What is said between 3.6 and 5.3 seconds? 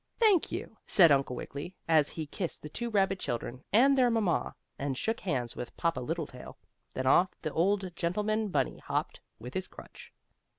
and their mamma, and shook